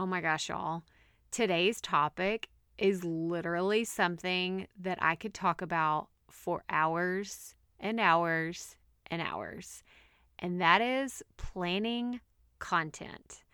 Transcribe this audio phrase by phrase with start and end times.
[0.00, 0.82] Oh my gosh, y'all.
[1.30, 8.76] Today's topic is literally something that I could talk about for hours and hours
[9.10, 9.82] and hours,
[10.38, 12.20] and that is planning
[12.58, 13.44] content.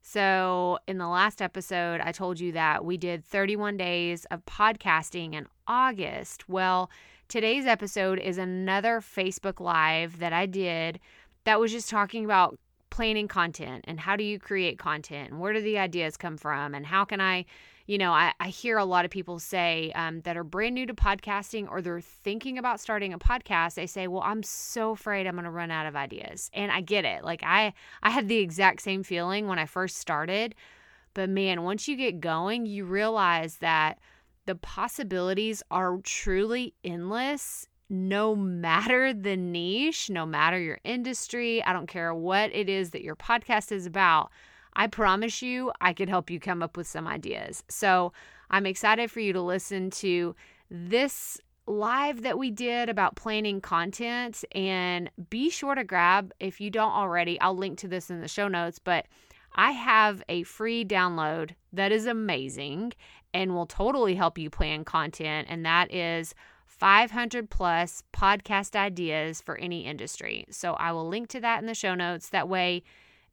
[0.00, 5.34] So, in the last episode, I told you that we did 31 days of podcasting
[5.34, 6.48] in August.
[6.48, 6.90] Well,
[7.28, 11.00] today's episode is another Facebook Live that I did
[11.44, 12.58] that was just talking about
[12.92, 16.74] planning content and how do you create content and where do the ideas come from
[16.74, 17.46] and how can I
[17.86, 20.86] you know, I, I hear a lot of people say um, that are brand new
[20.86, 23.74] to podcasting or they're thinking about starting a podcast.
[23.74, 26.80] They say, "Well, I'm so afraid I'm going to run out of ideas," and I
[26.80, 27.24] get it.
[27.24, 30.54] Like I, I had the exact same feeling when I first started,
[31.12, 33.98] but man, once you get going, you realize that
[34.46, 37.66] the possibilities are truly endless.
[37.92, 43.02] No matter the niche, no matter your industry, I don't care what it is that
[43.02, 44.32] your podcast is about
[44.74, 47.62] I promise you, I could help you come up with some ideas.
[47.68, 48.12] So
[48.50, 50.34] I'm excited for you to listen to
[50.70, 54.44] this live that we did about planning content.
[54.52, 58.28] And be sure to grab, if you don't already, I'll link to this in the
[58.28, 59.06] show notes, but
[59.54, 62.94] I have a free download that is amazing
[63.34, 65.48] and will totally help you plan content.
[65.50, 66.34] And that is
[66.82, 70.44] 500 plus podcast ideas for any industry.
[70.50, 72.30] So I will link to that in the show notes.
[72.30, 72.82] That way,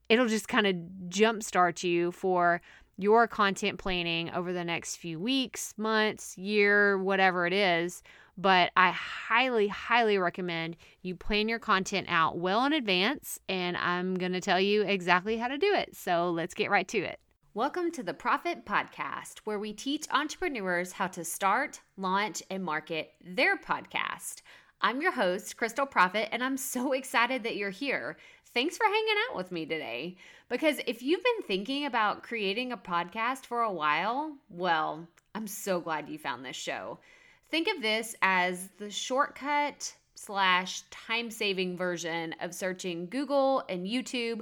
[0.08, 0.76] it'll just kind of
[1.08, 2.62] jumpstart you for
[3.00, 8.04] your content planning over the next few weeks, months, year, whatever it is.
[8.38, 14.14] But I highly, highly recommend you plan your content out well in advance, and I'm
[14.14, 15.96] going to tell you exactly how to do it.
[15.96, 17.20] So let's get right to it.
[17.56, 23.14] Welcome to the Proffitt Podcast, where we teach entrepreneurs how to start, launch, and market
[23.26, 24.44] their podcast.
[24.82, 28.18] I'm your host, Crystal Proffitt, and I'm so excited that you're here
[28.54, 30.16] thanks for hanging out with me today.
[30.50, 35.80] Because if you've been thinking about creating a podcast for a while, well, I'm so
[35.80, 37.00] glad you found this show.
[37.50, 44.42] Think of this as the shortcut slash time saving version of searching Google and YouTube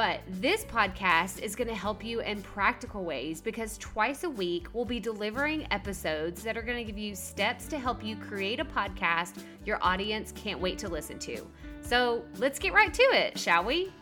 [0.00, 4.66] But this podcast is going to help you in practical ways because twice a week
[4.72, 8.60] we'll be delivering episodes that are going to give you steps to help you create
[8.60, 11.46] a podcast your audience can't wait to listen to.
[11.82, 13.92] So let's get right to it, shall we?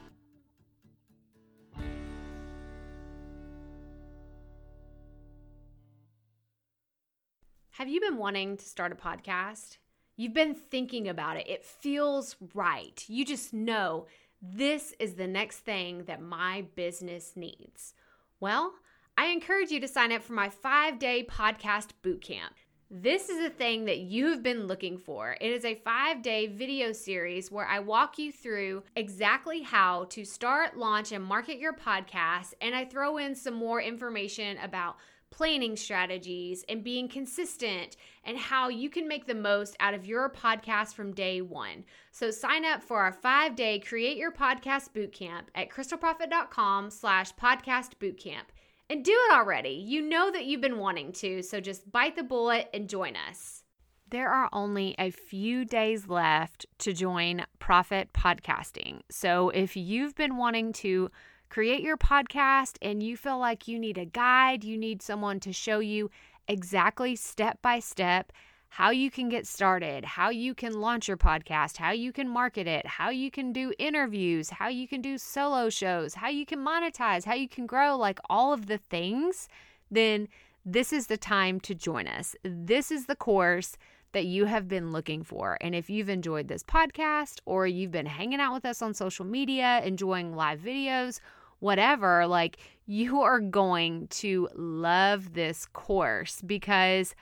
[7.70, 9.78] Have you been wanting to start a podcast?
[10.16, 11.48] You've been thinking about it.
[11.48, 13.04] It feels right.
[13.08, 14.06] You just know
[14.40, 17.94] this is the next thing that my business needs.
[18.40, 18.72] Well,
[19.16, 22.54] I encourage you to sign up for my five day podcast bootcamp.
[22.90, 25.36] This is a thing that you have been looking for.
[25.42, 30.24] It is a five day video series where I walk you through exactly how to
[30.24, 32.54] start, launch, and market your podcast.
[32.62, 34.96] And I throw in some more information about
[35.28, 40.30] planning strategies and being consistent and how you can make the most out of your
[40.30, 41.84] podcast from day one.
[42.10, 48.46] So sign up for our five-day Create Your Podcast Bootcamp at crystalproffitt.com slash podcast bootcamp.
[48.90, 49.70] And do it already.
[49.86, 53.62] You know that you've been wanting to, so just bite the bullet and join us.
[54.10, 59.00] There are only a few days left to join Proffitt Podcasting.
[59.10, 61.10] So if you've been wanting to
[61.50, 65.52] create your podcast and you feel like you need a guide, you need someone to
[65.52, 66.10] show you
[66.46, 68.32] exactly step by step
[68.68, 72.66] how you can get started, how you can launch your podcast, how you can market
[72.66, 76.58] it, how you can do interviews, how you can do solo shows, how you can
[76.58, 79.48] monetize, how you can grow, like all of the things,
[79.90, 80.28] then
[80.64, 82.36] this is the time to join us.
[82.44, 83.76] This is the course
[84.12, 85.58] that you have been looking for.
[85.60, 89.24] And if you've enjoyed this podcast or you've been hanging out with us on social
[89.24, 91.20] media, enjoying live videos,
[91.60, 97.14] whatever, like you are going to love this course because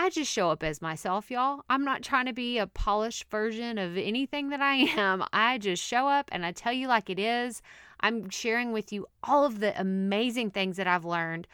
[0.00, 1.64] I just show up as myself, y'all.
[1.68, 5.24] I'm not trying to be a polished version of anything that I am.
[5.32, 7.62] I just show up and I tell you like it is.
[8.00, 11.48] I'm sharing with you all of the amazing things that I've learned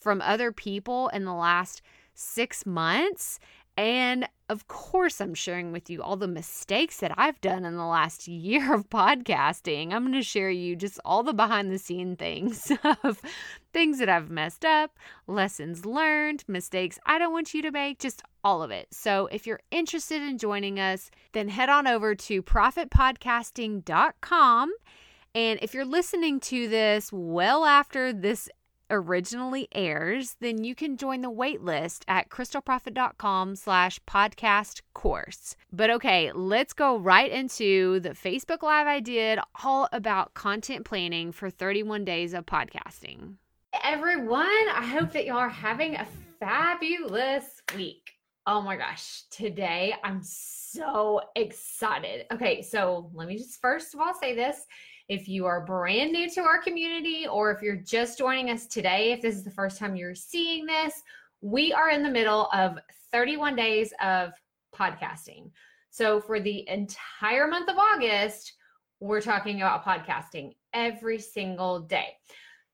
[0.00, 1.82] from other people in the last
[2.14, 3.40] six months
[3.76, 7.84] And of course, I'm sharing with you all the mistakes that I've done in the
[7.84, 9.92] last year of podcasting.
[9.92, 12.72] I'm going to share you just all the behind the scene things
[13.04, 13.20] of
[13.72, 14.96] things that I've messed up,
[15.26, 18.88] lessons learned, mistakes I don't want you to make, just all of it.
[18.90, 24.72] So if you're interested in joining us, then head on over to proffittpodcasting.com.
[25.34, 28.48] And if you're listening to this well after this
[28.90, 35.56] originally airs, then you can join the waitlist at crystalproffitt.com slash podcast course.
[35.72, 41.32] But okay, let's go right into the Facebook Live I did all about content planning
[41.32, 43.34] for 31 days of podcasting.
[43.84, 46.06] Everyone, I hope that y'all are having a
[46.40, 48.12] fabulous week.
[48.46, 52.24] Oh my gosh, today I'm so excited.
[52.32, 54.64] Okay, so let me just first of all say this.
[55.08, 59.12] If you are brand new to our community, or if you're just joining us today,
[59.12, 61.02] if this is the first time you're seeing this,
[61.40, 62.78] we are in the middle of
[63.10, 64.32] 31 days of
[64.74, 65.50] podcasting.
[65.90, 68.52] So for the entire month of August,
[69.00, 72.08] we're talking about podcasting every single day.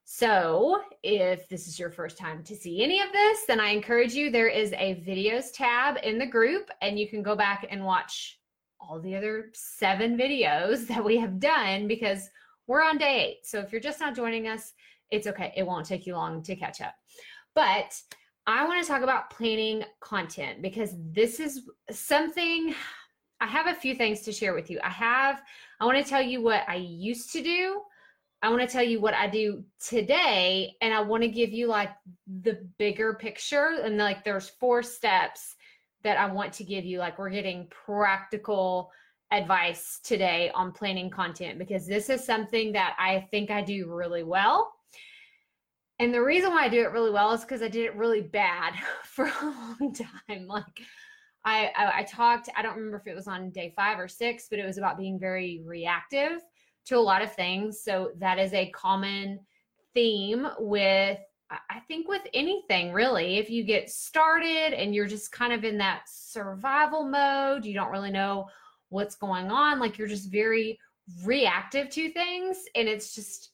[0.07, 4.13] So, if this is your first time to see any of this, then I encourage
[4.13, 4.31] you.
[4.31, 8.39] There is a videos tab in the group, and you can go back and watch
[8.89, 12.29] all the other seven videos that we have done because
[12.67, 13.47] we're on day eight.
[13.47, 14.73] So if you're just not joining us,
[15.11, 15.53] it's okay.
[15.57, 16.95] It won't take you long to catch up.
[17.55, 17.99] But
[18.47, 22.75] I want to talk about planning content because this is something
[23.41, 24.81] I have a few things to share with you.
[24.83, 25.43] I have,
[25.81, 27.81] I want to tell you what I used to do.
[28.43, 30.75] I want to tell you what I do today.
[30.83, 31.91] And I want to give you like
[32.43, 33.79] the bigger picture.
[33.83, 35.57] And like there's four steps
[36.05, 36.99] that I want to give you.
[36.99, 38.91] Like we're getting practical
[39.31, 44.23] advice today on planning content because this is something that I think I do really
[44.23, 44.73] well.
[45.99, 48.21] And the reason why I do it really well is because I did it really
[48.21, 48.75] bad
[49.05, 50.47] for a long time.
[50.47, 50.81] Like
[51.45, 54.47] I, I, I talked, I don't remember if it was on day five or six,
[54.51, 56.41] but it was about being very reactive
[56.87, 57.83] to a lot of things.
[57.83, 59.41] So that is a common
[59.95, 61.19] theme with
[61.51, 65.79] I think with anything really, if you get started and you're just kind of in
[65.79, 68.47] that survival mode, you don't really know
[68.89, 70.79] what's going on, like you're just very
[71.23, 73.51] reactive to things and it's just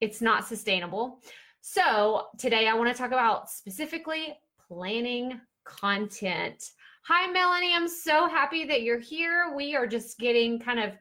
[0.00, 1.20] it's not sustainable.
[1.60, 4.36] So, today I want to talk about specifically
[4.68, 6.62] planning content.
[7.04, 9.54] Hi Melanie, I'm so happy that you're here.
[9.56, 10.92] We are just getting kind of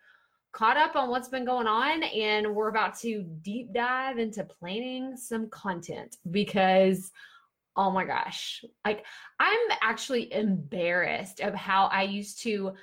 [0.51, 5.15] caught up on what's been going on and we're about to deep dive into planning
[5.15, 7.11] some content because
[7.77, 9.05] oh my gosh like
[9.39, 12.73] i'm actually embarrassed of how i used to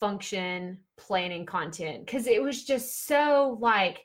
[0.00, 4.04] function planning content because it was just so like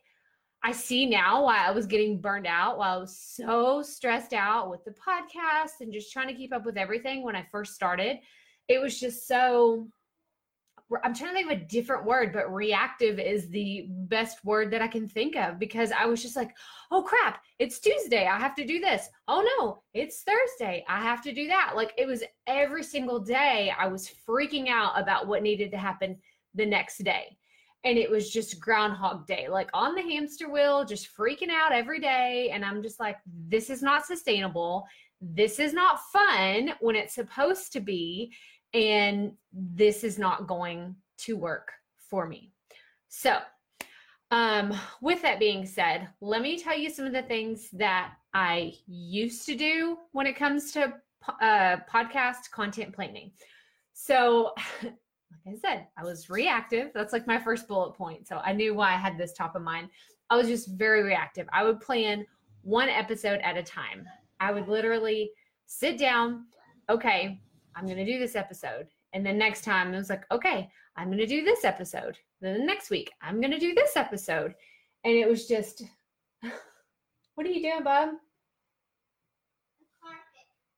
[0.63, 4.69] i see now why i was getting burned out while i was so stressed out
[4.69, 8.18] with the podcast and just trying to keep up with everything when i first started.
[8.68, 9.89] It was just so
[11.04, 14.82] I'm trying to think of a different word, but reactive is the best word that
[14.82, 16.52] I can think of because I was just like,
[16.92, 18.28] oh crap, it's Tuesday.
[18.28, 19.08] I have to do this.
[19.28, 20.84] Oh no, it's Thursday.
[20.88, 21.74] I have to do that.
[21.76, 26.18] Like it was every single day, I was freaking out about what needed to happen
[26.56, 27.38] the next day.
[27.84, 32.00] And it was just Groundhog Day, like on the hamster wheel, just freaking out every
[32.00, 32.52] day.
[32.54, 33.18] And I'm just like,
[33.48, 34.86] this is not sustainable.
[35.20, 38.34] This is not fun when it's supposed to be
[38.73, 42.51] and this is not going to work for me.
[43.09, 43.38] So,
[44.31, 48.73] um, with that being said, let me tell you some of the things that I
[48.88, 50.94] used to do when it comes to
[51.41, 53.31] uh, podcast content planning.
[53.94, 54.53] So,
[54.83, 56.92] like I said, I was reactive.
[56.94, 58.28] That's like my first bullet point.
[58.28, 59.90] So I knew why I had this top of mind.
[60.30, 61.47] I was just very reactive.
[61.51, 62.25] I would plan
[62.61, 64.06] one episode at a time.
[64.40, 65.31] I would literally
[65.66, 66.45] sit down.
[66.90, 67.42] Okay,
[67.75, 68.87] I'm going to do this episode.
[69.13, 72.18] And then next time it was like, okay, I'm going to do this episode.
[72.42, 74.54] Then the next week, I'm going to do this episode.
[75.04, 75.83] And it was just,
[77.35, 78.09] what are you doing, bub?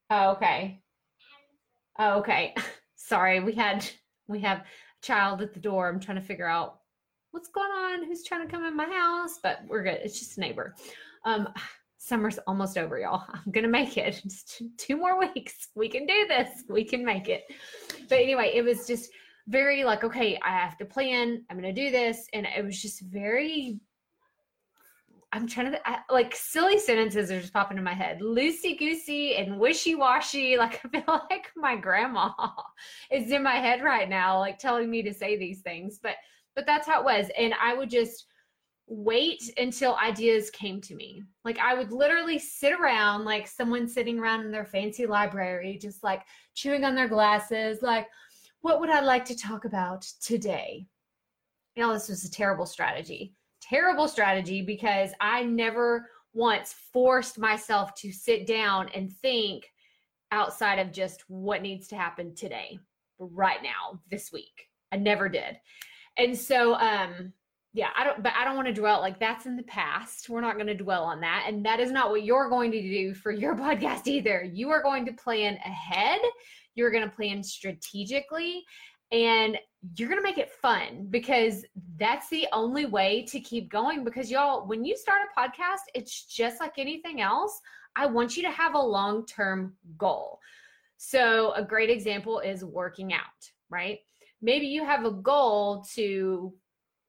[0.10, 0.82] Oh, okay.
[1.98, 2.54] Oh, okay.
[2.96, 3.86] Sorry, we had
[4.28, 4.66] we have a
[5.02, 5.90] child at the door.
[5.90, 6.80] I'm trying to figure out
[7.32, 10.00] what's going on, who's trying to come in my house, but we're good.
[10.04, 10.76] It's just a neighbor.
[11.26, 11.50] Um,
[12.04, 13.24] summer's almost over, y'all.
[13.34, 14.22] I'm gonna make it.
[14.24, 15.70] Just two more weeks.
[15.76, 16.64] We can do this.
[16.70, 17.44] We can make it.
[18.10, 19.10] But anyway, it was just
[19.48, 21.44] very like, okay, I have to plan.
[21.50, 23.80] I'm gonna do this, and it was just very.
[25.32, 29.36] I'm trying to I, like silly sentences are just popping in my head, loosey goosey
[29.36, 30.56] and wishy washy.
[30.58, 32.30] Like I feel like my grandma
[33.12, 36.00] is in my head right now, like telling me to say these things.
[36.02, 36.16] But
[36.56, 38.28] but that's how it was, and I would just
[38.88, 41.24] wait until ideas came to me.
[41.46, 46.04] Like I would literally sit around like someone sitting around in their fancy library, just
[46.04, 46.24] like
[46.54, 48.08] chewing on their glasses, like,
[48.62, 50.86] what would I like to talk about today?
[51.76, 53.34] You know, this was a terrible strategy.
[53.62, 59.70] Terrible strategy because I never once forced myself to sit down and think
[60.32, 62.80] outside of just what needs to happen today,
[63.20, 64.68] right now, this week.
[64.92, 65.60] I never did.
[66.18, 67.34] And so, um,
[67.74, 70.30] yeah, I don't, but I don't want to dwell like that's in the past.
[70.30, 71.46] We're not going to dwell on that.
[71.48, 74.44] And that is not what you're going to do for your podcast either.
[74.44, 76.20] You are going to plan ahead,
[76.76, 78.64] you're going to plan strategically,
[79.12, 79.58] and
[79.96, 81.66] you're going to make it fun because
[81.98, 84.04] that's the only way to keep going.
[84.04, 87.60] Because y'all, when you start a podcast, it's just like anything else.
[87.96, 90.40] I want you to have a long term goal.
[90.98, 93.22] So, a great example is working out,
[93.70, 94.00] right?
[94.42, 96.54] Maybe you have a goal to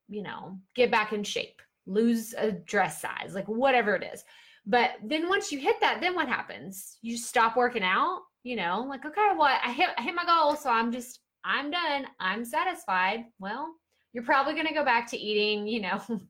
[0.08, 4.24] you know, get back in shape, lose a dress size, like whatever it is.
[4.66, 6.98] But then once you hit that, then what happens?
[7.02, 10.56] You stop working out, you know, like, okay, well, I hit, I hit my goal.
[10.56, 12.06] So I'm just, I'm done.
[12.20, 13.24] I'm satisfied.
[13.38, 13.74] Well,
[14.12, 16.00] you're probably going to go back to eating, you know,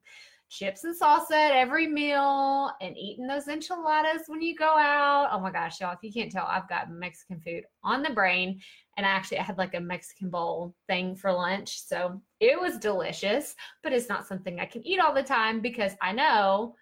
[0.50, 5.28] chips and salsa at every meal and eating those enchiladas when you go out.
[5.32, 8.60] Oh my gosh, y'all, if you can't tell, I've got Mexican food on the brain.
[8.96, 11.80] And actually I had like a Mexican bowl thing for lunch.
[11.80, 15.92] So it was delicious, but it's not something I can eat all the time because
[16.00, 16.74] I know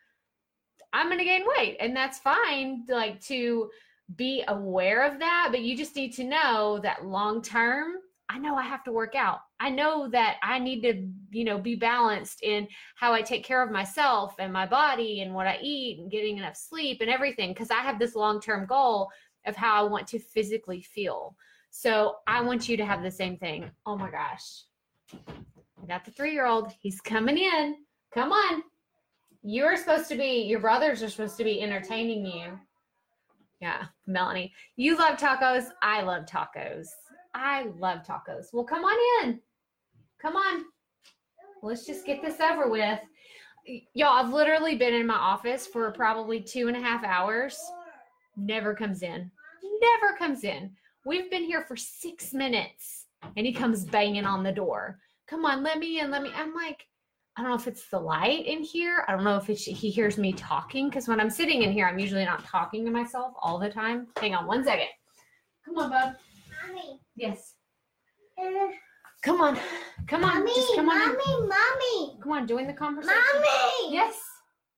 [0.93, 1.77] I'm going to gain weight.
[1.81, 3.71] And that's fine, like to
[4.17, 5.49] be aware of that.
[5.51, 7.95] But you just need to know that long term,
[8.29, 9.41] I know I have to work out.
[9.61, 13.63] I know that I need to, you know, be balanced in how I take care
[13.63, 17.51] of myself and my body and what I eat and getting enough sleep and everything
[17.51, 19.11] because I have this long-term goal
[19.47, 21.37] of how I want to physically feel.
[21.75, 23.71] So I want you to have the same thing.
[23.87, 24.65] Oh my gosh.
[25.11, 26.71] I got the 3-year-old.
[26.79, 27.77] He's coming in.
[28.15, 28.63] Come on.
[29.43, 32.59] You're supposed to be your brothers are supposed to be entertaining you.
[33.61, 34.53] Yeah, Melanie.
[34.77, 35.69] You love tacos.
[35.83, 36.89] I love tacos.
[37.35, 38.53] I love tacos.
[38.53, 39.41] Well, come on in.
[40.21, 40.67] Come on.
[41.63, 43.01] Let's just get this over with.
[43.95, 47.59] Y'all, I've literally been in my office for probably two and a half hours.
[48.37, 49.31] Never comes in.
[49.81, 50.71] Never comes in.
[51.05, 53.07] We've been here for six minutes
[53.37, 54.99] and he comes banging on the door.
[55.29, 56.11] Come on, let me in.
[56.11, 56.31] Let me.
[56.35, 56.87] I'm like,
[57.37, 59.05] I don't know if it's the light in here.
[59.09, 61.87] I don't know if it's, he hears me talking because when I'm sitting in here,
[61.87, 64.09] I'm usually not talking to myself all the time.
[64.21, 64.89] Hang on one second.
[65.65, 66.15] Come on, bub.
[66.69, 67.01] Mommy.
[67.17, 67.55] Yes.
[68.39, 68.69] Uh,
[69.23, 69.59] Come on.
[70.09, 70.39] Come on.
[70.41, 71.01] mommy, Just come on.
[71.01, 71.09] in.
[71.17, 73.17] mommy, mommy, Come on, join the conversation.
[73.35, 73.95] mommy.
[73.95, 74.17] Yes.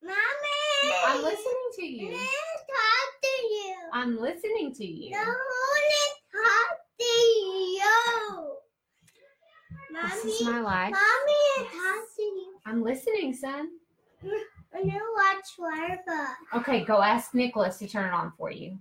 [0.03, 0.95] Mommy.
[1.07, 2.11] I'm listening to you.
[2.13, 3.75] talk to you.
[3.95, 5.17] I'm listening to you.
[5.17, 8.57] I want to talk to you.
[10.03, 10.93] This is my life.
[10.93, 12.55] mommy, I talk to you.
[12.67, 13.69] I'm listening, son.
[14.25, 16.29] I want to watch Larva.
[16.57, 18.79] Okay, go ask Nicholas to turn it on for you.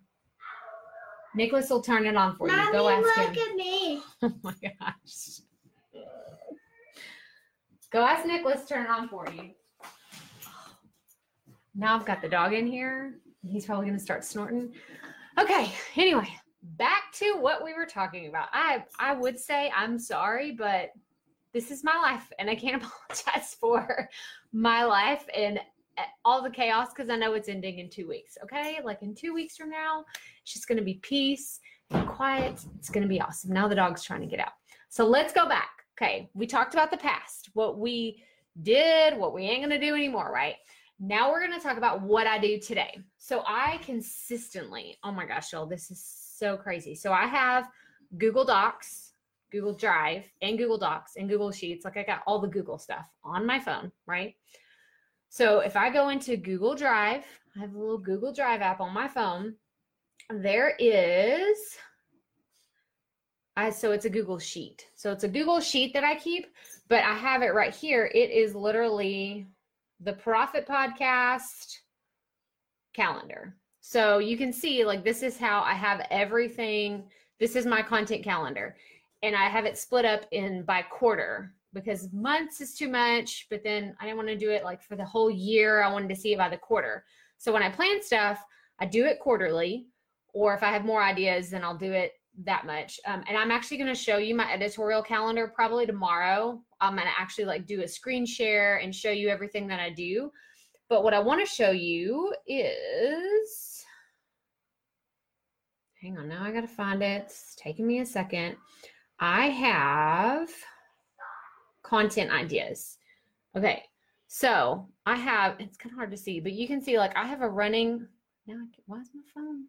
[1.35, 2.71] Nicholas will turn it on for you.
[2.71, 3.49] Go ask look him.
[3.49, 4.01] at me.
[4.23, 5.41] Oh my gosh.
[7.91, 9.51] Go ask Nicholas to turn it on for you.
[11.75, 13.15] Now I've got the dog in here.
[13.47, 14.73] He's probably going to start snorting.
[15.39, 16.27] Okay, anyway,
[16.63, 18.47] back to what we were talking about.
[18.53, 20.91] I I would say I'm sorry, but
[21.53, 24.09] this is my life and I can't apologize for
[24.51, 25.59] my life and
[25.97, 28.79] eh, all the chaos because I know it's ending in 2 weeks, okay?
[28.83, 30.03] Like in 2 weeks from now,
[30.41, 31.59] it's just going to be peace
[31.91, 32.65] and quiet.
[32.77, 33.53] It's going to be awesome.
[33.53, 34.53] Now the dog's trying to get out.
[34.89, 35.69] So let's go back.
[35.95, 38.23] Okay, we talked about the past, what we
[38.63, 40.55] did, what we ain't going to do anymore, right?
[40.99, 42.99] Now we're going to talk about what I do today.
[43.19, 46.95] So I consistently, oh my gosh, y'all, this is so crazy.
[46.95, 47.69] So I have
[48.17, 49.02] Google Docs,
[49.53, 51.85] Google Drive, and Google Docs and Google Sheets.
[51.85, 54.35] Like I got all the Google stuff on my phone, right?
[55.29, 57.23] So if I go into Google Drive,
[57.55, 59.53] I have a little Google Drive app on my phone.
[60.29, 61.77] There is
[63.55, 64.87] I so it's a Google Sheet.
[64.95, 66.47] So it's a Google Sheet that I keep,
[66.89, 68.09] but I have it right here.
[68.13, 69.45] It is literally
[69.99, 71.77] the Proffitt Podcast
[72.93, 73.55] calendar.
[73.81, 77.03] So you can see like this is how I have everything.
[77.39, 78.75] This is my content calendar.
[79.23, 83.63] And I have it split up in by quarter because months is too much, but
[83.63, 85.81] then I didn't want to do it like for the whole year.
[85.81, 87.03] I wanted to see it by the quarter.
[87.37, 88.43] So when I plan stuff,
[88.79, 89.87] I do it quarterly,
[90.33, 92.11] or if I have more ideas, then I'll do it
[92.43, 92.99] that much.
[93.05, 96.61] Um, and I'm actually going to show you my editorial calendar probably tomorrow.
[96.81, 99.89] I'm going to actually like do a screen share and show you everything that I
[99.89, 100.31] do.
[100.89, 103.83] But what I want to show you is,
[106.01, 107.23] hang on, now I got to find it.
[107.25, 108.57] It's taking me a second.
[109.19, 110.49] I have
[111.83, 112.97] content ideas.
[113.55, 113.83] Okay.
[114.27, 117.27] So I have, it's kind of hard to see, but you can see like I
[117.27, 118.07] have a running,
[118.47, 119.65] now I can, why is my phone?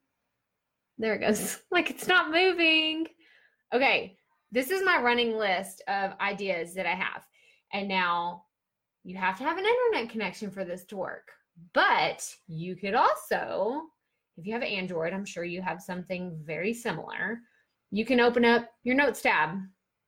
[0.96, 1.58] There it goes.
[1.70, 3.06] like it's not moving.
[3.74, 4.16] Okay.
[4.52, 7.24] This is my running list of ideas that I have.
[7.72, 8.44] And now
[9.02, 11.28] you have to have an internet connection for this to work.
[11.72, 13.82] But you could also,
[14.36, 17.40] if you have Android, I'm sure you have something very similar.
[17.94, 19.50] You can open up your notes tab.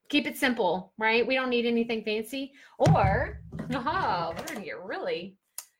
[0.09, 1.25] Keep it simple, right?
[1.25, 2.51] We don't need anything fancy.
[2.79, 3.39] Or,
[3.75, 5.37] oh, we're gonna get really,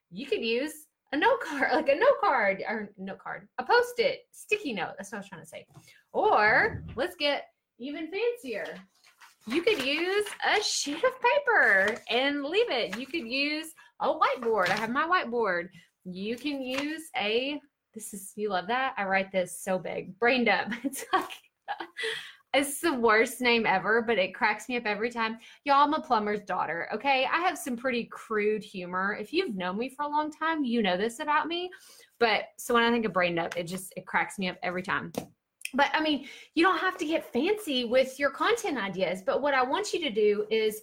[0.10, 0.72] you could use
[1.12, 4.92] a note card, like a note card or note card, a post-it, sticky note.
[4.98, 5.66] That's what I was trying to say.
[6.14, 7.48] Or let's get
[7.78, 8.78] even fancier.
[9.46, 12.98] You could use a sheet of paper and leave it.
[12.98, 14.70] You could use a whiteboard.
[14.70, 15.68] I have my whiteboard.
[16.06, 17.60] You can use a,
[17.94, 18.94] this is, you love that?
[18.96, 20.74] I write this so big, brain dump.
[20.86, 21.32] It's like,
[22.54, 25.38] it's the worst name ever, but it cracks me up every time.
[25.66, 26.90] Y'all, I'm a plumber's daughter.
[26.94, 27.28] Okay.
[27.32, 29.18] I have some pretty crude humor.
[29.20, 31.70] If you've known me for a long time, you know this about me.
[32.20, 34.82] But so when I think of brain dump, it just, it cracks me up every
[34.82, 35.12] time.
[35.74, 39.22] But I mean, you don't have to get fancy with your content ideas.
[39.26, 40.82] But what I want you to do is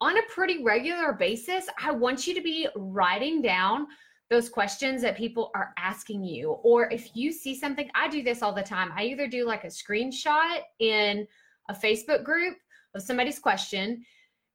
[0.00, 3.86] on a pretty regular basis, I want you to be writing down
[4.32, 6.52] those questions that people are asking you.
[6.62, 8.90] Or if you see something, I do this all the time.
[8.96, 11.26] I either do like a screenshot in
[11.68, 12.56] a Facebook group
[12.94, 14.02] of somebody's question.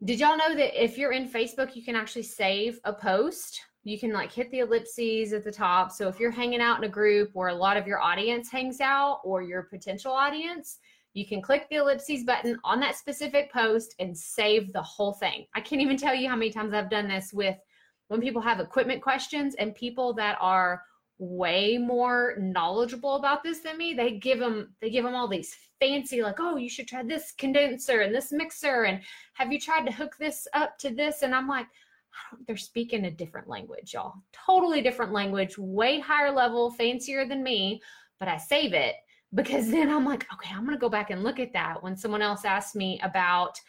[0.04, 3.62] Did y'all know that if you're in Facebook, you can actually save a post?
[3.84, 5.92] You can like hit the ellipses at the top.
[5.92, 8.82] So if you're hanging out in a group where a lot of your audience hangs
[8.82, 10.80] out or your potential audience,
[11.14, 15.46] you can click the ellipses button on that specific post and save the whole thing.
[15.54, 17.58] I can't even tell you how many times I've done this with
[18.08, 20.82] when people have equipment questions and people that are
[21.20, 25.56] way more knowledgeable about this than me they give them they give them all these
[25.80, 29.02] fancy like oh you should try this condenser and this mixer and
[29.34, 31.24] have you tried to hook this up to this?
[31.24, 31.68] And i'm like
[32.48, 34.14] they're speaking a different language y'all.
[34.46, 37.82] Totally different language way higher level fancier than me
[38.20, 38.96] but i save it.
[39.34, 41.84] Because then I'm like, okay, I'm going to go back and look at that.
[41.84, 43.60] When someone else asks me about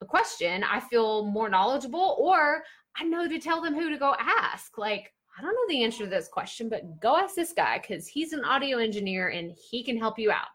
[0.00, 0.62] a question.
[0.62, 2.62] I feel more knowledgeable, or
[2.96, 4.78] I know to tell them who to go ask.
[4.78, 8.08] Like, I don't know the answer to this question, but go ask this guy because
[8.08, 10.46] he's an audio engineer and he can help you out.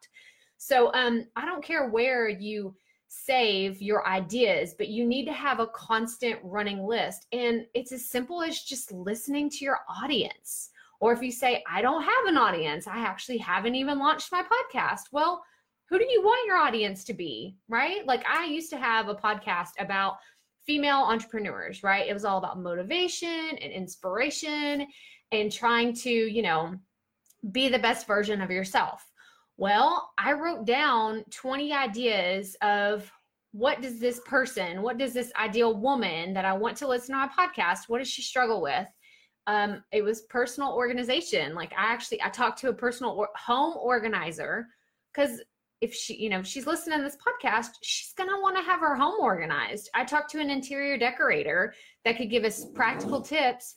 [0.58, 2.76] So, um, I don't care where you
[3.16, 7.28] save your ideas, but you need to have a constant running list.
[7.32, 10.72] And it's as simple as just listening to your audience.
[11.00, 14.42] Or if you say, I don't have an audience, I actually haven't even launched my
[14.42, 15.02] podcast.
[15.12, 15.44] Well,
[15.90, 17.56] who do you want your audience to be?
[17.68, 18.06] Right?
[18.08, 20.16] Like I used to have a podcast about
[20.66, 22.08] female entrepreneurs, right?
[22.08, 24.88] It was all about motivation and inspiration
[25.32, 26.76] and trying to, you know,
[27.52, 29.04] be the best version of yourself.
[29.58, 33.12] Well, I wrote down 20 ideas of
[33.52, 37.28] what does this person, what does this ideal woman that I want to listen to
[37.28, 38.88] my podcast, what does she struggle with?
[39.48, 41.54] um, it was personal organization.
[41.54, 44.68] Like I actually, I talked to a personal or home organizer
[45.14, 45.42] because
[45.84, 48.80] if she, you know, she's listening to this podcast, she's going to want to have
[48.80, 49.90] her home organized.
[49.94, 51.74] I talked to an interior decorator
[52.06, 53.76] that could give us practical tips.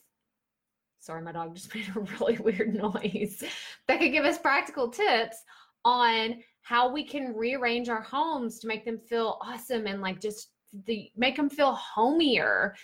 [1.01, 3.42] Sorry, my dog just made a really weird noise.
[3.88, 5.42] That could give us practical tips
[5.85, 10.51] on how we can rearrange our homes to make them feel awesome and like just
[10.87, 12.75] the make them feel homier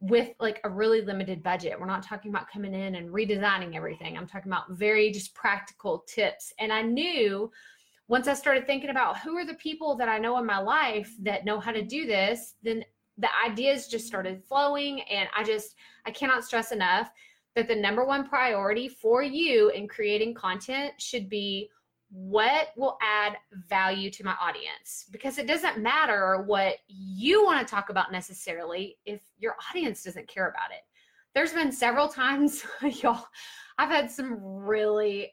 [0.00, 1.80] with like a really limited budget.
[1.80, 4.18] We're not talking about coming in and redesigning everything.
[4.18, 6.52] I'm talking about very just practical tips.
[6.58, 7.50] And I knew
[8.08, 11.12] once I started thinking about who are the people that I know in my life
[11.22, 12.84] that know how to do this, then
[13.18, 15.02] the ideas just started flowing.
[15.02, 17.10] And I just, I cannot stress enough
[17.56, 21.70] that the number one priority for you in creating content should be
[22.10, 23.36] what will add
[23.68, 28.96] value to my audience because it doesn't matter what you want to talk about necessarily
[29.04, 30.84] if your audience doesn't care about it
[31.36, 32.64] there's been several times
[33.02, 33.26] y'all
[33.78, 35.30] i've had some really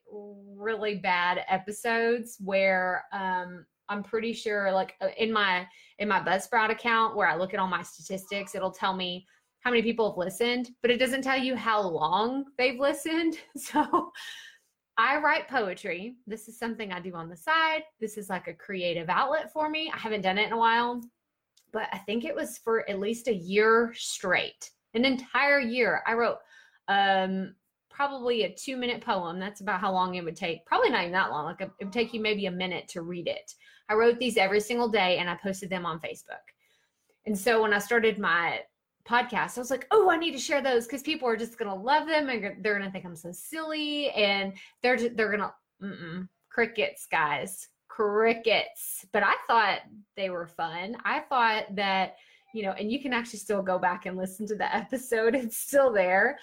[0.55, 5.65] really bad episodes where um i'm pretty sure like uh, in my
[5.97, 9.25] in my buzzsprout account where i look at all my statistics it'll tell me
[9.61, 14.11] how many people have listened but it doesn't tell you how long they've listened so
[14.95, 16.17] I write poetry.
[16.27, 17.81] This is something I do on the side.
[17.99, 19.91] This is like a creative outlet for me.
[19.91, 21.01] I haven't done it in a while,
[21.71, 26.03] but I think it was for at least a year straight, an entire year.
[26.07, 26.37] I wrote
[26.87, 27.55] um,
[27.89, 29.39] probably a two minute poem.
[29.39, 30.65] That's about how long it would take.
[30.65, 31.45] Probably not even that long.
[31.45, 33.53] Like it would take you maybe a minute to read it.
[33.89, 36.43] I wrote these every single day and I posted them on Facebook.
[37.25, 38.61] And so when I started my
[39.07, 39.57] podcast.
[39.57, 42.07] I was like, oh, I need to share those because people are just gonna love
[42.07, 45.53] them and they're gonna think I'm so silly and they're they're gonna
[46.49, 49.05] crickets, guys, crickets.
[49.11, 49.79] But I thought
[50.15, 50.97] they were fun.
[51.03, 52.15] I thought that
[52.53, 55.35] you know, and you can actually still go back and listen to the episode.
[55.35, 56.37] It's still there.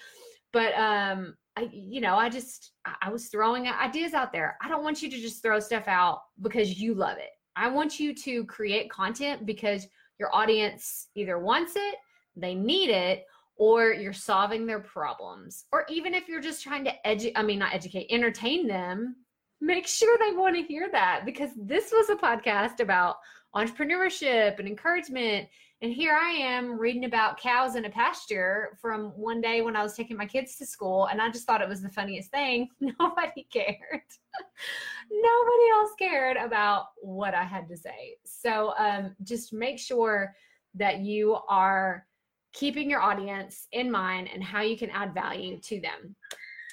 [0.53, 2.71] But um I you know, I just
[3.01, 4.57] I was throwing ideas out there.
[4.61, 7.31] I don't want you to just throw stuff out because you love it.
[7.55, 9.87] I want you to create content because
[10.19, 11.95] your audience either wants it,
[12.35, 13.25] they need it,
[13.57, 15.65] or you're solving their problems.
[15.71, 19.15] Or even if you're just trying to educate, I mean, not educate, entertain them,
[19.59, 23.17] make sure they want to hear that because this was a podcast about
[23.55, 25.47] entrepreneurship and encouragement.
[25.83, 29.81] And here I am reading about cows in a pasture from one day when I
[29.81, 31.07] was taking my kids to school.
[31.07, 32.69] And I just thought it was the funniest thing.
[32.79, 33.79] Nobody cared.
[35.11, 38.17] Nobody else cared about what I had to say.
[38.23, 40.35] So um, just make sure
[40.75, 42.05] that you are
[42.53, 46.15] keeping your audience in mind and how you can add value to them.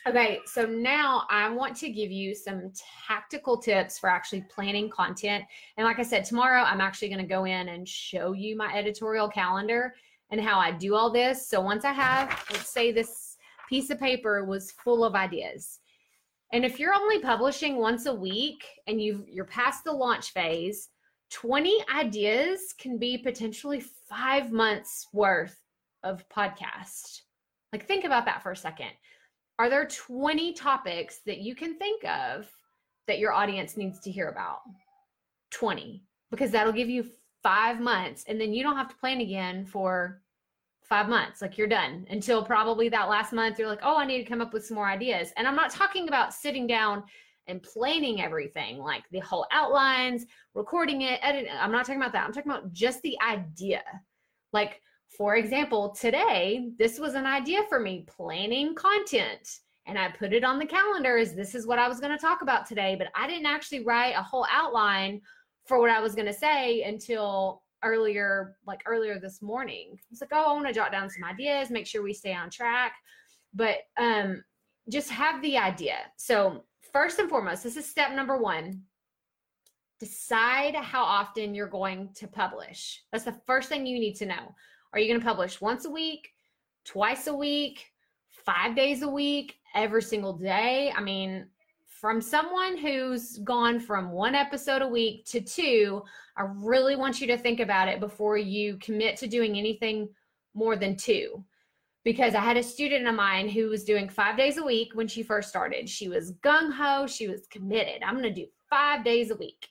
[0.09, 2.73] Okay, so now I want to give you some
[3.07, 5.45] tactical tips for actually planning content.
[5.77, 8.73] And like I said, tomorrow I'm actually going to go in and show you my
[8.75, 9.93] editorial calendar
[10.31, 11.47] and how I do all this.
[11.47, 13.37] So once I have, let's say this
[13.69, 15.81] piece of paper was full of ideas.
[16.55, 20.89] And if you're only publishing once a week and you've you're past the launch phase,
[21.33, 25.59] 20 ideas can be potentially 5 months worth
[26.03, 27.25] of podcast.
[27.75, 28.93] Like think about that for a second
[29.59, 32.47] are there 20 topics that you can think of
[33.07, 34.61] that your audience needs to hear about?
[35.51, 37.05] 20, because that'll give you
[37.43, 38.25] five months.
[38.29, 40.23] And then you don't have to plan again for
[40.83, 41.43] five months.
[41.43, 43.59] Like you're done until probably that last month.
[43.59, 45.33] You're like, oh, I need to come up with some more ideas.
[45.37, 47.03] And I'm not talking about sitting down
[47.47, 51.53] and planning everything, like the whole outlines, recording it, editing.
[51.59, 52.27] I'm not talking about that.
[52.27, 53.83] I'm talking about just the idea.
[54.53, 54.81] Like,
[55.17, 59.61] for example, today, this was an idea for me planning content.
[59.87, 62.21] And I put it on the calendar as this is what I was going to
[62.21, 65.23] talk about today, but I didn't actually write a whole outline
[65.67, 69.99] for what I was going to say until earlier, like earlier this morning.
[70.11, 72.51] It's like, oh, I want to jot down some ideas, make sure we stay on
[72.51, 72.93] track.
[73.55, 74.45] But um,
[74.91, 75.97] just have the idea.
[76.17, 78.83] So, first and foremost, this is step number one
[79.99, 83.03] decide how often you're going to publish.
[83.11, 84.55] That's the first thing you need to know.
[84.93, 86.31] Are you going to publish once a week,
[86.85, 87.93] twice a week,
[88.31, 90.93] five days a week, every single day?
[90.97, 91.47] I mean,
[91.87, 96.03] from someone who's gone from one episode a week to two,
[96.37, 100.09] I really want you to think about it before you commit to doing anything
[100.55, 101.45] more than two.
[102.05, 105.09] Because I had a student of mine who was doing five days a week when
[105.09, 105.89] she first started.
[105.89, 108.03] She was gung ho, she was committed.
[108.03, 109.69] I'm going to do five days a week.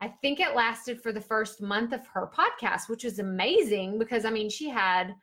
[0.00, 4.24] I think it lasted for the first month of her podcast, which was amazing because
[4.24, 5.14] I mean, she had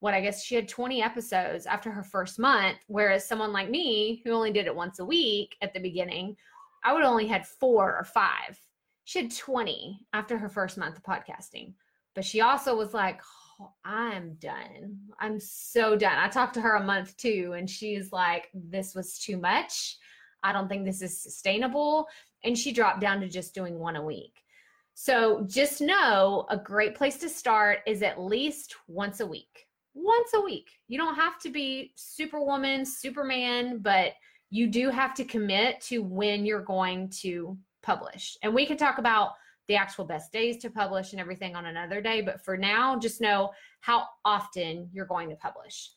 [0.00, 4.20] what I guess she had 20 episodes after her first month, whereas someone like me
[4.24, 6.36] who only did it once a week at the beginning,
[6.84, 8.60] I would only had four or five.
[9.04, 11.72] She had 20 after her first month of podcasting.
[12.14, 13.20] But she also was like,
[13.60, 14.98] oh, I'm done.
[15.20, 16.18] I'm so done.
[16.18, 19.96] I talked to her a month too, and she's like, this was too much.
[20.42, 22.06] I don't think this is sustainable
[22.44, 24.42] and she dropped down to just doing one a week.
[24.94, 29.66] So just know a great place to start is at least once a week.
[29.94, 30.70] Once a week.
[30.86, 34.12] You don't have to be superwoman, superman, but
[34.50, 38.36] you do have to commit to when you're going to publish.
[38.42, 39.32] And we can talk about
[39.66, 43.20] the actual best days to publish and everything on another day, but for now, just
[43.20, 45.90] know how often you're going to publish.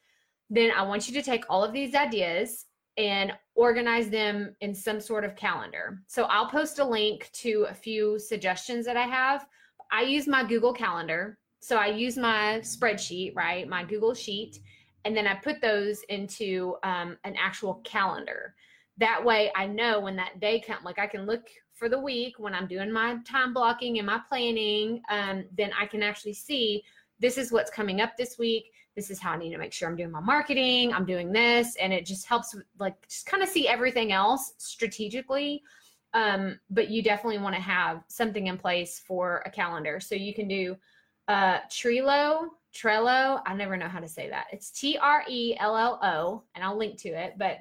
[0.50, 2.66] Then I want you to take all of these ideas
[2.98, 6.02] and organize them in some sort of calendar.
[6.08, 9.46] So I'll post a link to a few suggestions that I have.
[9.92, 11.38] I use my Google Calendar.
[11.60, 13.68] So I use my spreadsheet, right?
[13.68, 14.60] My Google Sheet.
[15.06, 18.56] And then I put those into um, an actual calendar.
[18.98, 22.40] That way I know when that day comes, like I can look for the week
[22.40, 26.84] when I'm doing my time blocking and my planning, um, then I can actually see
[27.20, 29.88] this is what's coming up this week this is how I need to make sure
[29.88, 33.48] I'm doing my marketing, I'm doing this, and it just helps like just kind of
[33.48, 35.62] see everything else strategically.
[36.16, 40.00] Um, but you definitely want to have something in place for a calendar.
[40.00, 40.76] So you can do
[41.28, 43.40] uh, Trello, Trello.
[43.46, 44.48] I never know how to say that.
[44.52, 47.36] It's T R E L L O, and I'll link to it.
[47.38, 47.60] But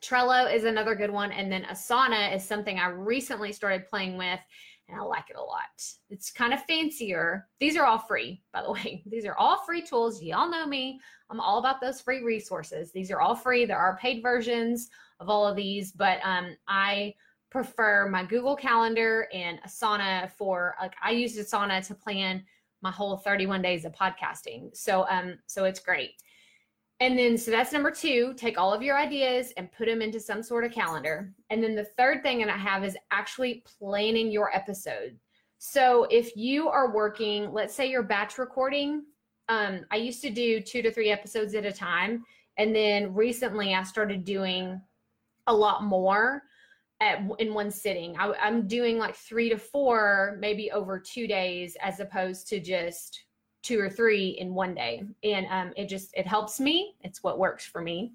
[0.00, 1.32] Trello is another good one.
[1.32, 4.40] And then Asana is something I recently started playing with
[4.92, 5.62] and I like it a lot.
[6.10, 7.48] It's kind of fancier.
[7.60, 9.02] These are all free, by the way.
[9.06, 10.22] These are all free tools.
[10.22, 11.00] Y'all know me.
[11.30, 12.92] I'm all about those free resources.
[12.92, 13.64] These are all free.
[13.64, 17.14] There are paid versions of all of these, but um, I
[17.50, 22.44] prefer my Google Calendar and Asana for like I use Asana to plan
[22.80, 24.74] my whole 31 days of podcasting.
[24.74, 26.12] So um so it's great.
[27.02, 30.20] And then, so that's number two, take all of your ideas and put them into
[30.20, 31.34] some sort of calendar.
[31.50, 35.18] And then the third thing that I have is actually planning your episode.
[35.58, 39.02] So if you are working, let's say you're batch recording,
[39.48, 42.22] um, I used to do two to three episodes at a time.
[42.56, 44.80] And then recently I started doing
[45.48, 46.44] a lot more
[47.00, 48.16] at, in one sitting.
[48.16, 53.24] I, I'm doing like three to four, maybe over two days, as opposed to just
[53.62, 55.04] two or three in one day.
[55.22, 56.96] And um, it just, it helps me.
[57.02, 58.12] It's what works for me.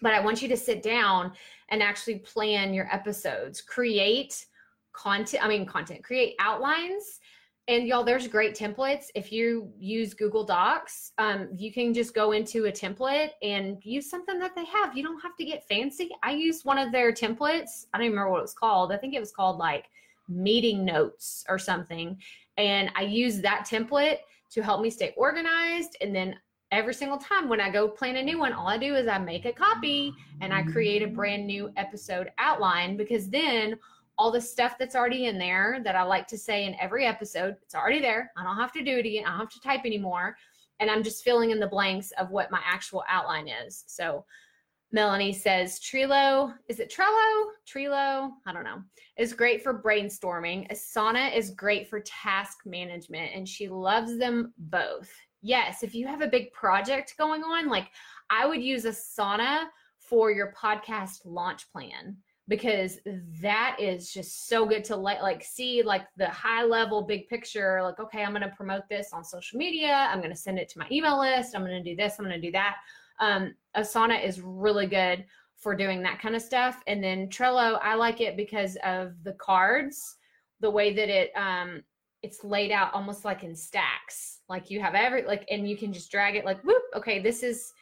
[0.00, 1.32] But I want you to sit down
[1.68, 4.46] and actually plan your episodes, create
[4.92, 7.20] content, I mean, content, create outlines.
[7.68, 9.06] And y'all there's great templates.
[9.14, 14.10] If you use google docs um, you can just go into a template and use
[14.10, 14.96] something that they have.
[14.96, 16.10] You don't have to get fancy.
[16.24, 17.86] I used one of their templates.
[17.94, 18.92] I don't remember what it was called.
[18.92, 19.86] I think it was called like
[20.28, 22.16] meeting notes or something.
[22.58, 24.18] And i use that template
[24.52, 26.36] to help me stay organized and then
[26.70, 29.18] every single time when i go plan a new one all i do is i
[29.18, 33.76] make a copy and i create a brand new episode outline because then
[34.18, 37.56] all the stuff that's already in there that I like to say in every episode.
[37.62, 38.30] It's already there.
[38.36, 39.24] I don't have to do it again.
[39.24, 40.36] I don't have to type anymore.
[40.80, 43.84] And I'm just filling in the blanks of what my actual outline is.
[43.86, 44.24] So
[44.92, 47.44] Melanie says Trello, is it Trello?
[47.66, 48.30] Trello?
[48.46, 48.82] I don't know.
[49.16, 50.70] Is great for brainstorming.
[50.70, 55.10] Asana is great for task management and she loves them both.
[55.40, 57.88] Yes, if you have a big project going on, like
[58.28, 59.64] I would use Asana
[59.98, 62.98] for your podcast launch plan because
[63.40, 67.80] that is just so good to like like see like the high level big picture
[67.82, 70.68] like okay i'm going to promote this on social media i'm going to send it
[70.68, 72.76] to my email list i'm going to do this i'm going to do that
[73.20, 75.24] um, asana is really good
[75.56, 79.32] for doing that kind of stuff and then trello i like it because of the
[79.34, 80.16] cards
[80.60, 81.82] the way that it um,
[82.22, 85.92] it's laid out almost like in stacks like you have every like and you can
[85.92, 87.72] just drag it like whoop okay this is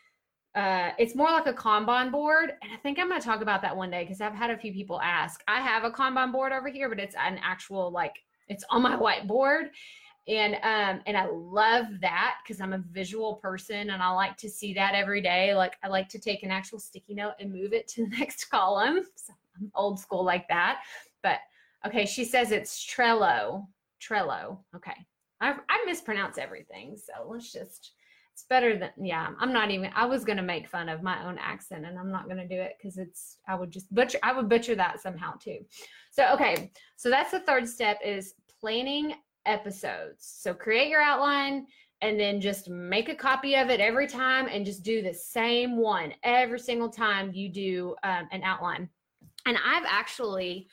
[0.54, 2.52] uh, it's more like a Kanban board.
[2.62, 4.58] And I think I'm going to talk about that one day because I've had a
[4.58, 5.42] few people ask.
[5.46, 8.14] I have a Kanban board over here, but it's an actual, like,
[8.48, 9.66] it's on my whiteboard.
[10.30, 14.48] And um, and I love that because I'm a visual person and I like to
[14.48, 15.54] see that every day.
[15.54, 18.44] Like I like to take an actual sticky note and move it to the next
[18.46, 19.00] column.
[19.16, 20.82] So I'm old school like that.
[21.24, 21.40] But
[21.84, 23.66] okay, she says it's Trello.
[24.00, 24.58] Trello.
[24.76, 24.94] Okay.
[25.40, 26.96] I, I mispronounce everything.
[26.96, 27.92] So let's just
[28.32, 31.26] it's better than yeah i'm not even i was going to make fun of my
[31.26, 34.18] own accent and i'm not going to do it because it's i would just butcher
[34.22, 35.58] i would butcher that somehow too
[36.10, 39.14] so okay so that's the third step is planning
[39.46, 40.18] episodes.
[40.40, 41.66] So create your outline
[42.02, 45.76] and then just make a copy of it every time and just do the same
[45.76, 48.88] one every single time you do um, an outline.
[49.46, 50.68] And i've actually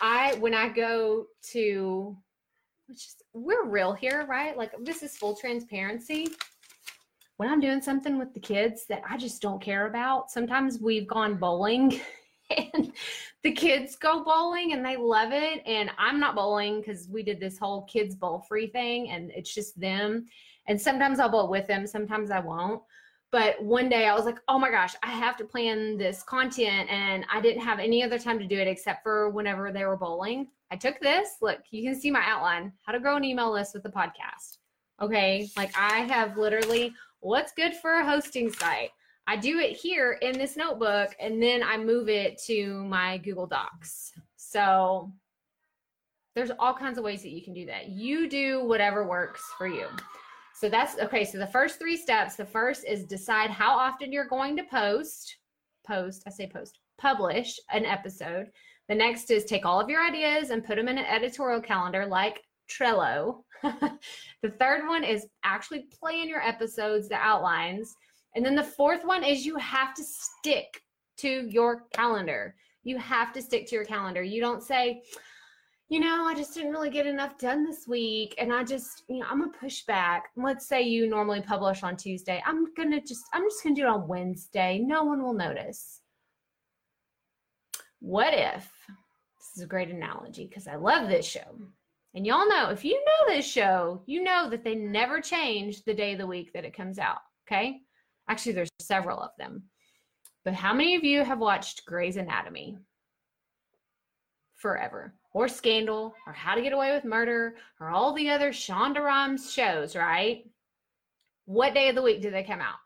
[0.00, 2.16] i when i go to
[2.86, 4.56] which is, we're real here right?
[4.56, 6.28] Like this is full transparency.
[7.36, 11.08] When I'm doing something with the kids that I just don't care about, sometimes we've
[11.08, 12.00] gone bowling
[12.56, 12.92] and
[13.42, 15.62] the kids go bowling and they love it.
[15.66, 19.54] And I'm not bowling because we did this whole kids bowl free thing and it's
[19.54, 20.26] just them.
[20.66, 22.82] And sometimes I'll bowl with them, sometimes I won't.
[23.30, 26.88] But one day I was like, oh my gosh, I have to plan this content.
[26.88, 29.96] And I didn't have any other time to do it except for whenever they were
[29.96, 30.48] bowling.
[30.70, 31.28] I took this.
[31.42, 34.58] Look, you can see my outline how to grow an email list with the podcast.
[35.02, 35.48] Okay.
[35.56, 38.90] Like I have literally what's good for a hosting site.
[39.26, 43.46] I do it here in this notebook and then I move it to my Google
[43.46, 44.12] Docs.
[44.36, 45.12] So
[46.34, 47.88] there's all kinds of ways that you can do that.
[47.88, 49.86] You do whatever works for you.
[50.54, 51.24] So that's okay.
[51.24, 55.36] So the first three steps the first is decide how often you're going to post,
[55.86, 58.50] post, I say post, publish an episode.
[58.88, 62.06] The next is take all of your ideas and put them in an editorial calendar
[62.06, 63.42] like Trello.
[63.62, 67.94] the third one is actually plan your episodes, the outlines.
[68.34, 70.82] And then the fourth one is you have to stick
[71.18, 72.56] to your calendar.
[72.82, 74.22] You have to stick to your calendar.
[74.22, 75.02] You don't say,
[75.88, 78.34] you know, I just didn't really get enough done this week.
[78.38, 80.24] And I just, you know, I'm going to push back.
[80.36, 82.42] Let's say you normally publish on Tuesday.
[82.44, 84.78] I'm going to just, I'm just going to do it on Wednesday.
[84.78, 86.00] No one will notice.
[88.00, 88.70] What if,
[89.38, 91.58] this is a great analogy because I love this show.
[92.14, 95.94] And y'all know, if you know this show, you know that they never change the
[95.94, 97.18] day of the week that it comes out.
[97.46, 97.80] Okay.
[98.28, 99.64] Actually, there's several of them.
[100.44, 102.78] But how many of you have watched Grey's Anatomy?
[104.56, 105.14] Forever.
[105.32, 109.52] Or Scandal, or How to Get Away with Murder, or all the other Shonda Rhimes
[109.52, 110.44] shows, right?
[111.46, 112.78] What day of the week do they come out?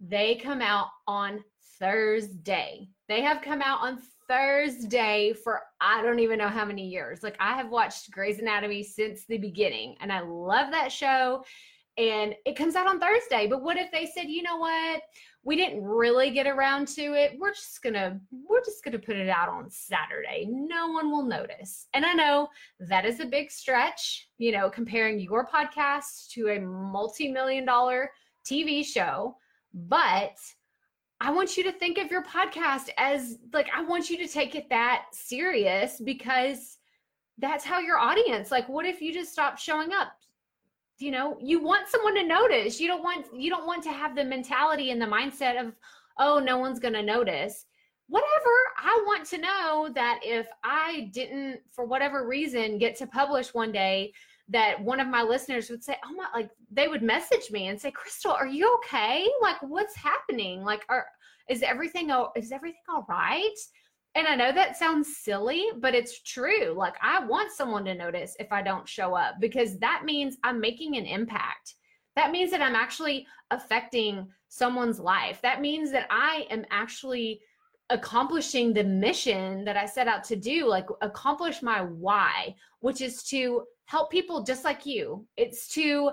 [0.00, 1.44] They come out on
[1.78, 2.88] Thursday.
[3.08, 7.22] They have come out on Thursday for I don't even know how many years.
[7.22, 11.44] Like I have watched Grey's Anatomy since the beginning and I love that show
[11.96, 13.46] and it comes out on Thursday.
[13.46, 15.02] But what if they said, "You know what?
[15.44, 17.36] we didn't really get around to it.
[17.38, 20.46] We're just to we're just to put it out on Saturday.
[20.48, 21.88] No one will notice.
[21.94, 26.60] And I know that is a big stretch, you know, comparing your podcast to a
[26.60, 28.10] multi-million dollar
[28.48, 29.36] TV show,
[29.74, 30.36] but
[31.20, 34.54] I want you to think of your podcast as like I want you to take
[34.54, 36.78] it that serious because
[37.38, 40.12] that's how your audience like what if you just stop showing up
[41.02, 42.80] you know you want someone to notice.
[42.80, 45.74] You don't want you don't want to have the mentality and the mindset of
[46.18, 47.66] oh no one's going to notice.
[48.08, 53.54] Whatever i want to know that if i didn't for whatever reason get to publish
[53.54, 54.12] one day
[54.48, 57.80] that one of my listeners would say oh my like they would message me and
[57.80, 59.26] say crystal are you okay?
[59.40, 60.62] Like what's happening?
[60.62, 61.06] Like are
[61.48, 63.56] is everything is everything all right
[64.14, 66.74] and I know that sounds silly, but it's true.
[66.76, 70.60] Like, I want someone to notice if I don't show up because that means I'm
[70.60, 71.74] making an impact.
[72.16, 75.40] That means that I'm actually affecting someone's life.
[75.42, 77.40] That means that I am actually
[77.88, 83.22] accomplishing the mission that I set out to do, like, accomplish my why, which is
[83.24, 85.26] to help people just like you.
[85.36, 86.10] It's to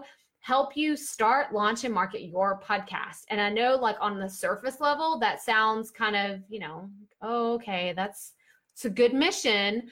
[0.50, 3.22] help you start, launch, and market your podcast.
[3.30, 6.90] And I know, like, on the surface level, that sounds kind of, you know,
[7.22, 8.34] oh, okay, that's
[8.74, 9.92] it's a good mission.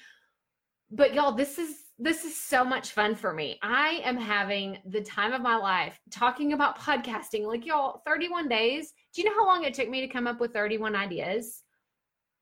[0.89, 3.59] But y'all, this is this is so much fun for me.
[3.61, 7.45] I am having the time of my life talking about podcasting.
[7.45, 8.93] Like y'all, 31 days.
[9.13, 11.61] Do you know how long it took me to come up with 31 ideas?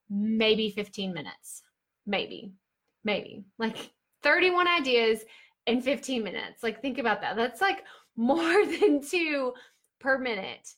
[0.10, 1.64] Maybe 15 minutes.
[2.06, 2.54] Maybe.
[3.04, 3.44] Maybe.
[3.60, 3.92] Like
[4.24, 5.26] 31 ideas
[5.68, 6.64] in 15 minutes.
[6.64, 7.36] Like think about that.
[7.36, 7.84] That's like
[8.16, 9.54] more than 2
[10.00, 10.70] per minute.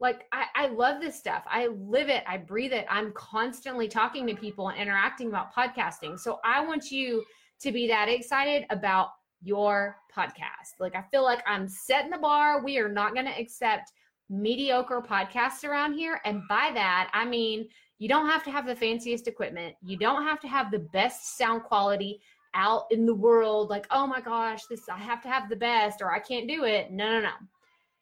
[0.00, 1.44] Like I, I love this stuff.
[1.46, 2.24] I live it.
[2.26, 2.86] I breathe it.
[2.88, 6.18] I'm constantly talking to people and interacting about podcasting.
[6.18, 7.22] So i want you
[7.60, 9.08] to be that excited about
[9.42, 10.78] your podcast.
[10.78, 12.64] Like i feel like i'm setting the bar.
[12.64, 13.92] We are not going to accept
[14.30, 16.20] mediocre podcasts around here.
[16.24, 19.76] And by that i mean you don't have to have the fanciest equipment.
[19.82, 22.22] You don't have to have the best sound quality
[22.54, 26.02] out in the world like oh my gosh this i have to have the best
[26.02, 27.32] or i can't do it no no no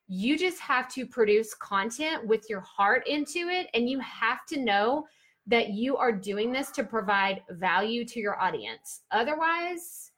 [0.08, 3.68] you just have to produce content with your heart into it.
[3.74, 5.06] And you have to know
[5.46, 9.02] that you are doing this to provide value to your audience.
[9.10, 10.10] Otherwise,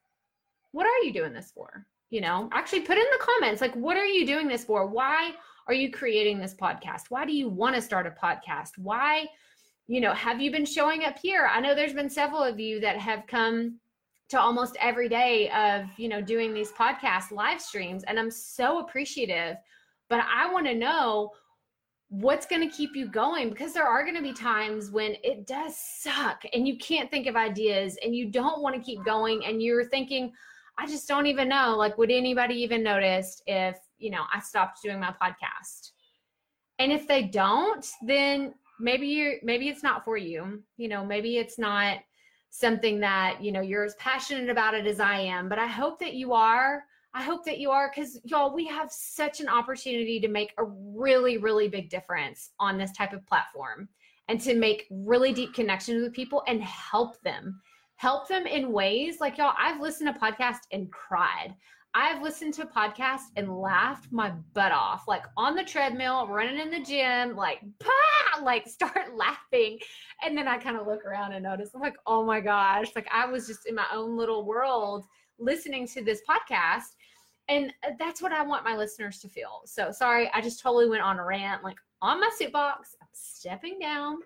[0.71, 1.87] what are you doing this for?
[2.11, 4.87] You know, actually put in the comments like, what are you doing this for?
[4.87, 5.33] Why
[5.67, 7.03] are you creating this podcast?
[7.09, 8.71] Why do you want to start a podcast?
[8.79, 9.27] Why,
[9.89, 11.49] you know, have you been showing up here?
[11.51, 13.79] I know there's been several of you that have come
[14.31, 18.05] to almost every day of, you know, doing these podcast live streams.
[18.05, 19.57] And I'm so appreciative
[20.11, 21.31] but I want to know
[22.09, 25.47] what's going to keep you going because there are going to be times when it
[25.47, 29.47] does suck and you can't think of ideas and you don't want to keep going
[29.47, 30.33] and you're thinking
[30.77, 34.83] I just don't even know like would anybody even notice if you know I stopped
[34.83, 35.93] doing my podcast
[36.81, 41.37] and if they don't then maybe you maybe it's not for you you know maybe
[41.37, 41.99] it's not
[42.51, 45.99] something that you know you're as passionate about it as I am but I hope
[46.01, 50.21] that you are I hope that you are because y'all, we have such an opportunity
[50.21, 53.89] to make a really, really big difference on this type of platform
[54.29, 57.61] and to make really deep connections with people and help them.
[57.97, 61.55] Help them in ways like y'all, I've listened to podcasts and cried.
[61.93, 66.71] I've listened to podcasts and laughed my butt off, like on the treadmill, running in
[66.71, 69.79] the gym, like, bah, like start laughing.
[70.23, 73.09] And then I kind of look around and notice, I'm like, oh my gosh, like
[73.13, 75.05] I was just in my own little world
[75.39, 76.95] listening to this podcast
[77.51, 79.63] and uh, that's what I want my listeners to feel.
[79.67, 82.97] So sorry, I just totally went on a rant, like on my soapbox.
[83.03, 84.19] I'm stepping down.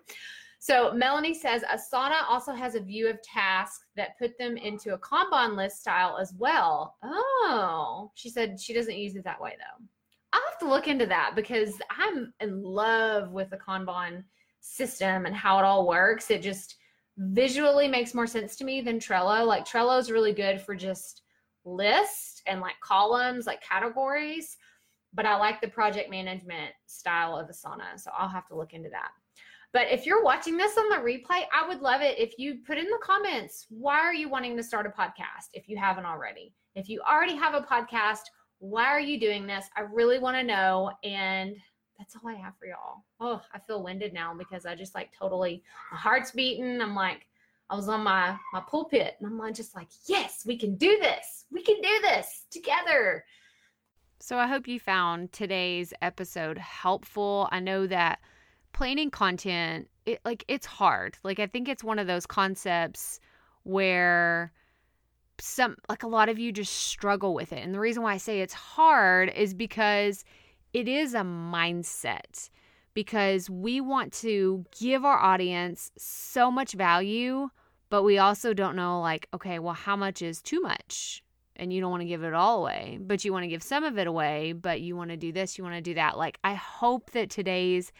[0.65, 4.97] So Melanie says Asana also has a view of tasks that put them into a
[4.97, 6.95] Kanban list style as well.
[7.03, 9.85] Oh, she said she doesn't use it that way though.
[10.33, 14.23] I'll have to look into that because I'm in love with the Kanban
[14.59, 16.31] system and how it all works.
[16.31, 16.77] It just
[17.15, 19.45] visually makes more sense to me than Trello.
[19.45, 21.21] Like Trello is really good for just
[21.63, 24.57] lists and like columns, like categories.
[25.13, 27.99] But I like the project management style of Asana.
[27.99, 29.11] So I'll have to look into that.
[29.75, 32.77] But if you're watching this on the replay, I would love it if you put
[32.77, 36.53] in the comments why are you wanting to start a podcast if you haven't already?
[36.75, 38.21] If you already have a podcast,
[38.59, 39.65] why are you doing this?
[39.75, 40.91] I really want to know.
[41.03, 41.57] And
[41.99, 43.03] that's all I have for y'all.
[43.19, 45.61] Oh, I feel winded now because I just like totally,
[45.91, 46.79] my heart's beating.
[46.79, 47.27] I'm like,
[47.69, 51.47] I was on my my pulpit and I'm just like, yes, we can do this.
[51.51, 53.25] We can do this together.
[54.21, 57.49] So I hope you found today's episode helpful.
[57.51, 58.19] I know that
[58.75, 61.17] planning content, it like it's hard.
[61.23, 63.19] Like I think it's one of those concepts
[63.63, 64.51] where
[65.39, 67.63] some like a lot of you just struggle with it.
[67.63, 70.25] And the reason why I say it's hard is because
[70.73, 72.49] it is a mindset
[72.93, 77.49] because we want to give our audience so much value,
[77.89, 81.23] but we also don't know, like, okay, well, how much is too much?
[81.57, 83.85] And you don't want to give it all away, but you want to give some
[83.85, 86.17] of it away, but you want to do this, you want to do that.
[86.17, 87.93] Like, I hope that today's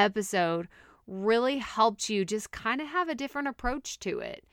[0.00, 0.68] episode
[1.06, 4.44] really helped you just kind of have a different approach to it.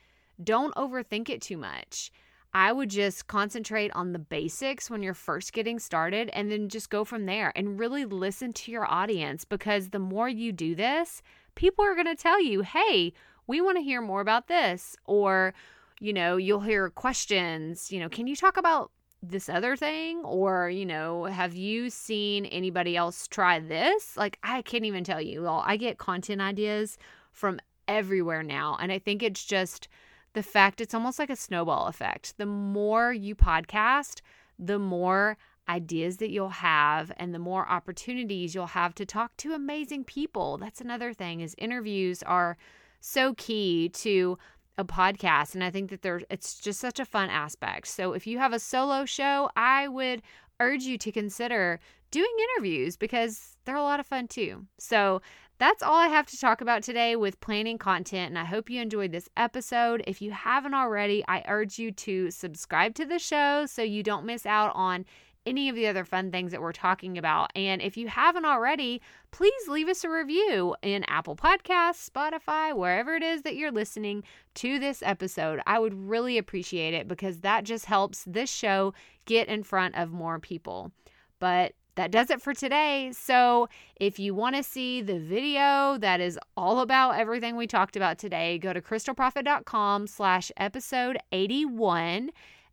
[0.42, 2.10] Don't overthink it too much.
[2.54, 6.90] I would just concentrate on the basics when you're first getting started and then just
[6.90, 11.22] go from there and really listen to your audience because the more you do this,
[11.54, 13.12] people are going to tell you, hey,
[13.46, 14.96] we want to hear more about this.
[15.04, 15.52] Or,
[16.00, 18.90] you know, you'll hear questions, you know, can you talk about
[19.22, 20.22] this other thing?
[20.24, 24.16] Or, you know, have you seen anybody else try this?
[24.16, 25.42] Like, I can't even tell you.
[25.42, 26.98] Well, I get content ideas
[27.32, 28.76] from everywhere now.
[28.80, 29.88] And I think it's just,
[30.34, 32.34] the fact it's almost like a snowball effect.
[32.36, 34.20] The more you podcast,
[34.58, 35.36] the more
[35.68, 40.56] ideas that you'll have and the more opportunities you'll have to talk to amazing people.
[40.58, 42.56] That's another thing is interviews are
[43.00, 44.38] so key to
[44.78, 47.88] a podcast and I think that there's it's just such a fun aspect.
[47.88, 50.22] So if you have a solo show, I would
[50.60, 54.66] urge you to consider doing interviews because they're a lot of fun too.
[54.78, 55.20] So
[55.58, 58.80] that's all I have to talk about today with planning content, and I hope you
[58.80, 60.04] enjoyed this episode.
[60.06, 64.24] If you haven't already, I urge you to subscribe to the show so you don't
[64.24, 65.04] miss out on
[65.48, 67.50] any of the other fun things that we're talking about.
[67.56, 73.14] And if you haven't already, please leave us a review in Apple Podcasts, Spotify, wherever
[73.14, 74.22] it is that you're listening
[74.54, 75.60] to this episode.
[75.66, 78.94] I would really appreciate it because that just helps this show
[79.24, 80.92] get in front of more people.
[81.38, 83.10] But that does it for today.
[83.12, 87.96] So, if you want to see the video that is all about everything we talked
[87.96, 92.30] about today, go to crystalproffitt.com slash episode 81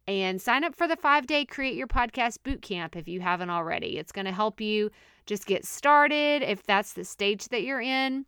[0.07, 3.97] and sign up for the five day Create Your Podcast Bootcamp if you haven't already.
[3.97, 4.91] It's going to help you
[5.25, 8.25] just get started if that's the stage that you're in.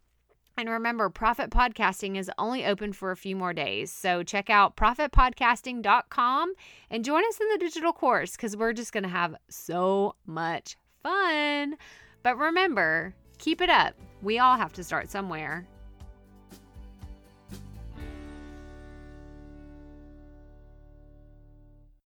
[0.59, 3.91] And remember, Proffitt Podcasting is only open for a few more days.
[3.91, 6.53] So check out proffittpodcasting.com
[6.89, 10.75] and join us in the digital course because we're just going to have so much
[11.03, 11.77] fun.
[12.23, 13.93] But remember, keep it up.
[14.23, 15.67] We all have to start somewhere.